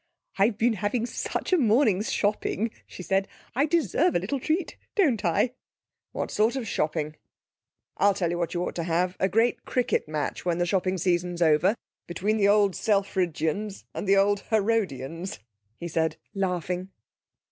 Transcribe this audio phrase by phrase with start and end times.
[0.39, 5.21] 'I've been having such a morning's shopping,' she said, 'I deserve a little treat afterwards,
[5.21, 5.51] don't I?'
[6.11, 7.17] 'What sort of shopping?
[7.97, 10.97] I'll tell you what you ought to have a great cricket match when the shopping
[10.97, 11.75] season's over,
[12.07, 15.37] between the Old Selfridgians, and the Old Harrodians,'
[15.77, 16.89] he said, laughing.